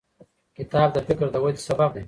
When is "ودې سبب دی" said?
1.43-1.99